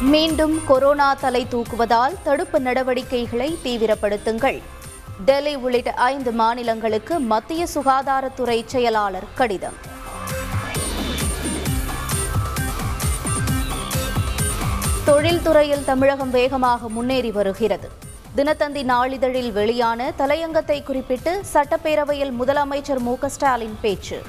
[0.00, 4.60] மீண்டும் கொரோனா தலை தூக்குவதால் தடுப்பு நடவடிக்கைகளை தீவிரப்படுத்துங்கள்.
[5.24, 9.74] டெல்லி உள்ளிட்ட ஐந்து மாநிலங்களுக்கு மத்திய சுகாதாரத்துறை செயலாளர் கடிதம்.
[15.06, 17.90] தொழில்துறையில் தமிழகம் வேகமாக முன்னேறி வருகிறது.
[18.36, 24.22] தினத்தந்தி நாளிதழில் வெளியான தலையங்கத்தை குறிப்பிட்டு சட்டப்பேரவையில் முதலமைச்சர் மு ஸ்டாலின் பேச்சு.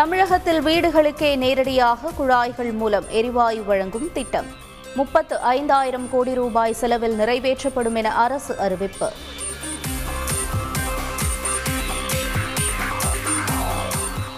[0.00, 4.46] தமிழகத்தில் வீடுகளுக்கே நேரடியாக குழாய்கள் மூலம் எரிவாயு வழங்கும் திட்டம்.
[4.94, 9.12] முப்பத்து ஐந்தாயிரம் கோடி ரூபாய் செலவில் நிறைவேற்றப்படும் என அரசு அறிவிப்பு.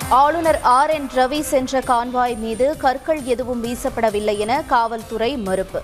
[0.09, 5.83] ஆளுநர் ஆர் என் ரவி சென்ற கான்வாய் மீது கற்கள் எதுவும் வீசப்படவில்லை என காவல்துறை மறுப்பு.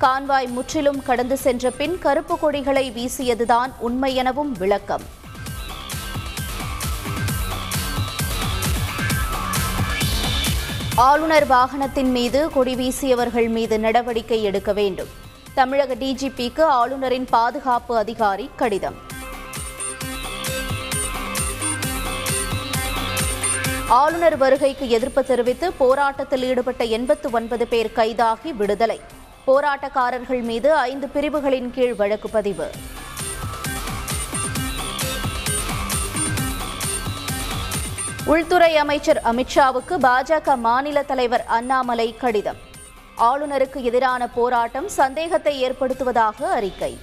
[0.00, 5.17] கான்வாய் முற்றிலும் கடந்து சென்ற பின் கருப்பு கொடிகளை வீசியதுதான் உண்மை எனவும் விளக்கம்.
[10.98, 15.06] ஆளுநர் வாகனத்தின் மீது கொடி வீசியவர்கள் மீது நடவடிக்கை எடுக்க வேண்டும்.
[15.54, 18.96] தமிழக டிஜிபிக்கு ஆளுநரின் பாதுகாப்பு அதிகாரி கடிதம்.
[23.88, 29.00] ஆளுநர் வருகைக்கு எதிர்ப்பு தெரிவித்து போராட்டத்தில் ஈடுபட்ட எண்பத்து ஒன்பது பேர் கைதாகி விடுதலை.
[29.46, 32.70] போராட்டக்காரர்கள் மீது ஐந்து பிரிவுகளின் கீழ் வழக்கு பதிவு.
[38.28, 42.56] உள்துறை அமைச்சர் அமித்ஷாவுக்கு பாஜக மாநில தலைவர் அண்ணாமலை கடிதம்.
[43.18, 46.98] ஆளுநருக்கு எதிரான போராட்டம் சந்தேகத்தை ஏற்படுத்துவதாக அறிக்கை.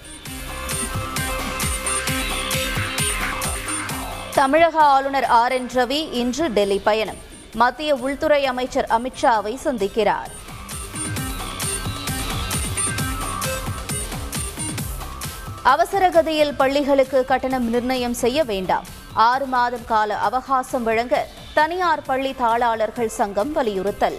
[4.34, 5.52] தமிழக ஆளுநர் ஆர்.
[5.52, 5.70] என்.
[5.76, 7.18] ரவி இன்று டெல்லி பயணம்.
[7.54, 10.32] மத்திய உள்துறை அமைச்சர் அமித்ஷாவை சந்திக்கிறார்.
[15.66, 19.04] அவசரகதியில் பள்ளிகளுக்கு கட்டணம் நிர்ணயம் செய்ய வேண்டாம்.
[19.16, 21.16] ஆறு மாதம் கால அவகாசம் வழங்க
[21.54, 24.18] தனியார் பள்ளி தாளாளர்கள் சங்கம் வலியுறுத்தல்.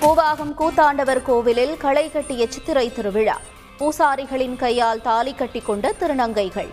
[0.00, 3.36] பூவாகம் கூத்தாண்டவர் கோவிலில் களை கட்டிய சித்திரை திருவிழா.
[3.78, 6.70] பூசாரிகளின் கையால் தாலி கட்டிக்கொண்ட திருநங்கைகள்.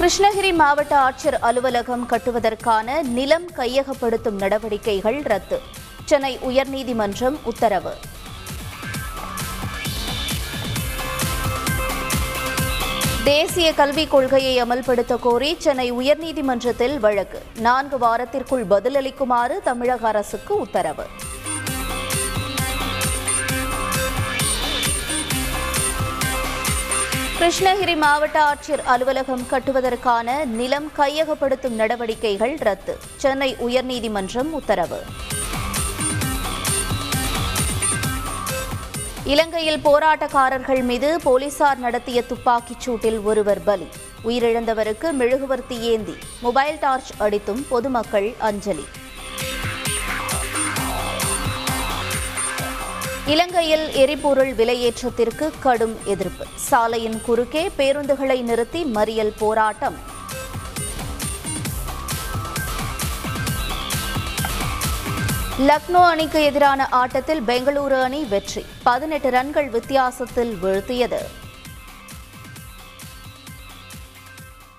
[0.00, 5.60] கிருஷ்ணகிரி மாவட்ட ஆட்சியர் அலுவலகம் கட்டுவதற்கான நிலம் கையகப்படுத்தும் நடவடிக்கைகள் ரத்து.
[6.04, 7.94] சென்னை உயர்நீதிமன்றம் உத்தரவு.
[13.24, 17.42] தேசிய கல்விக் கொள்கையை அமல்படுத்த கோரி சென்னை உயர்நீதிமன்றத்தில் வழக்கு.
[17.56, 21.04] நான்கு வாரத்திற்குள் பதிலளிக்குமாறு தமிழக அரசுக்கு உத்தரவு.
[27.40, 32.98] கிருஷ்ணகிரி மாவட்ட ஆட்சியர் அலுவலகம் கட்டுவதற்கான நிலம் கையகப்படுத்தும் நடவடிக்கைகள் ரத்து.
[33.16, 35.02] சென்னை உயர்நீதிமன்றம் உத்தரவு.
[39.24, 43.86] இலங்கையில் போராட்டக்காரர்கள் மீது போலீசார் நடத்திய துப்பாக்கிச் சூட்டில் ஒருவர் பலி.
[44.24, 48.84] உயிரிழந்தவருக்கு மெழுகுவர்த்தி ஏந்தி மொபைல் டார்ச் அடித்தும் பொதுமக்கள் அஞ்சலி.
[53.30, 56.44] இலங்கையில் எரிபொருள் விலையேற்றத்திற்கு கடும் எதிர்ப்பு.
[56.54, 59.96] சாலையின் குறுக்கே பேருந்துகளை நிறுத்தி மறியல் போராட்டம்.
[65.58, 68.66] லக்னோ அணிக்கு எதிரான ஆட்டத்தில் பெங்களூரு அணி வெற்றி.
[68.82, 71.20] பதினெட்டு ரன்கள் வித்தியாசத்தில் வீழ்த்தியது.